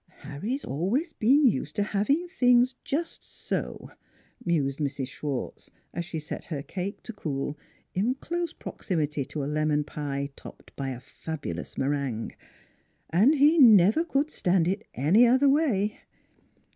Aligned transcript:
"Harry's 0.31 0.65
always 0.65 1.13
been 1.13 1.45
used 1.45 1.75
to 1.75 1.83
having 1.83 2.27
things 2.27 2.73
just 2.83 3.23
so," 3.23 3.91
mused 4.43 4.79
Mrs. 4.79 5.09
Schwartz, 5.09 5.69
as 5.93 6.05
she 6.05 6.17
set 6.17 6.45
her 6.45 6.63
cake 6.63 7.03
to 7.03 7.13
cool 7.13 7.55
in 7.93 8.15
close 8.15 8.51
proximity 8.51 9.23
to 9.25 9.43
a 9.43 9.45
lemon 9.45 9.83
pie 9.83 10.31
topped 10.35 10.75
by 10.75 10.89
a 10.89 10.99
fabulous 10.99 11.77
meringue." 11.77 12.31
And 13.11 13.35
he 13.35 13.59
never 13.59 14.03
could 14.03 14.31
stand 14.31 14.67
it 14.67 14.87
any 14.95 15.27
other 15.27 15.47
way." 15.47 15.99